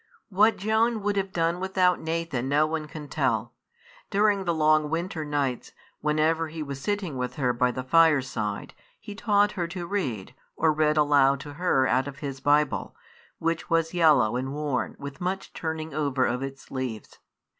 What 0.29 0.57
Joan 0.57 1.03
would 1.03 1.15
have 1.15 1.31
done 1.31 1.59
without 1.59 1.99
Nathan 1.99 2.49
no 2.49 2.65
one 2.65 2.87
can 2.87 3.07
tell. 3.07 3.53
During 4.09 4.45
the 4.45 4.51
long 4.53 4.89
winter 4.89 5.23
nights, 5.23 5.73
whenever 5.99 6.47
he 6.47 6.63
was 6.63 6.81
sitting 6.81 7.17
with 7.17 7.35
her 7.35 7.53
by 7.53 7.69
the 7.69 7.83
fireside, 7.83 8.73
he 8.99 9.13
taught 9.13 9.51
her 9.51 9.67
to 9.67 9.85
read, 9.85 10.33
or 10.55 10.73
read 10.73 10.97
aloud 10.97 11.39
to 11.41 11.53
her 11.53 11.85
out 11.85 12.07
of 12.07 12.17
his 12.17 12.39
Bible, 12.39 12.95
which 13.37 13.69
was 13.69 13.93
yellow 13.93 14.37
and 14.37 14.53
worn 14.55 14.95
with 14.97 15.21
much 15.21 15.53
turning 15.53 15.93
over 15.93 16.25
of 16.25 16.41
its 16.41 16.71
leaves. 16.71 17.19